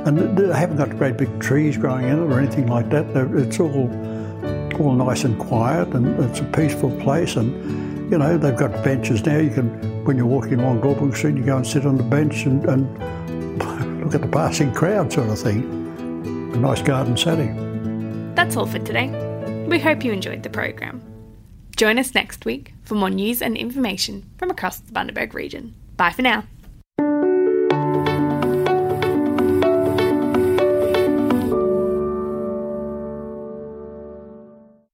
And 0.08 0.38
they 0.38 0.58
haven't 0.58 0.78
got 0.78 0.98
great 0.98 1.18
big 1.18 1.38
trees 1.42 1.76
growing 1.76 2.06
in 2.08 2.18
it 2.18 2.32
or 2.32 2.40
anything 2.40 2.68
like 2.68 2.90
that. 2.92 3.06
It's 3.36 3.60
all 3.60 3.92
all 4.80 4.94
nice 4.94 5.26
and 5.26 5.38
quiet, 5.38 5.90
and 5.90 6.18
it's 6.24 6.40
a 6.40 6.46
peaceful 6.46 6.98
place. 7.02 7.36
And 7.36 8.10
you 8.10 8.18
know, 8.18 8.38
they've 8.38 8.56
got 8.56 8.72
benches 8.86 9.26
now. 9.26 9.40
You 9.40 9.50
can, 9.50 10.06
when 10.06 10.16
you're 10.16 10.26
walking 10.26 10.62
along 10.62 10.80
Goulburn 10.80 11.14
Street, 11.14 11.36
you 11.36 11.44
go 11.44 11.58
and 11.58 11.68
sit 11.68 11.86
on 11.86 11.98
the 11.98 12.04
bench 12.04 12.46
and, 12.46 12.64
and 12.70 12.88
at 14.16 14.22
the 14.22 14.28
passing 14.28 14.74
crowd, 14.74 15.14
sort 15.14 15.30
of 15.30 15.38
thing. 15.40 15.64
A 16.56 16.58
nice 16.58 16.82
garden 16.82 17.16
setting. 17.16 18.34
That's 18.34 18.56
all 18.56 18.66
for 18.66 18.80
today. 18.80 19.10
We 19.68 19.80
hope 19.80 20.04
you 20.04 20.12
enjoyed 20.12 20.44
the 20.44 20.50
program. 20.50 21.04
Join 21.76 22.00
us 22.00 22.16
next 22.16 22.46
week 22.46 22.74
for 22.84 22.96
more 22.96 23.10
news 23.10 23.42
and 23.42 23.58
information 23.58 24.30
from 24.38 24.50
across 24.50 24.80
the 24.80 24.94
Bundaberg 24.94 25.34
region. 25.34 25.76
Bye 25.98 26.12
for 26.12 26.22
now. 26.22 26.46